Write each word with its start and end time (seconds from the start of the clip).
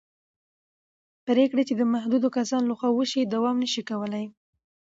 پرېکړې 1.27 1.63
چې 1.69 1.73
د 1.77 1.83
محدودو 1.93 2.27
کسانو 2.37 2.69
له 2.71 2.75
خوا 2.79 2.89
وشي 2.93 3.21
دوام 3.33 3.55
نه 3.63 3.67
شي 3.73 3.81
کولی 3.89 4.25